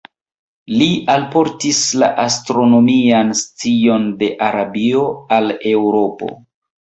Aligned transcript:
Li 0.81 0.85
alportis 1.15 1.81
la 2.03 2.07
astronomian 2.23 3.29
scion 3.41 4.09
de 4.23 4.29
Arabio 4.49 5.03
al 5.37 5.55
Eŭropo. 5.73 6.33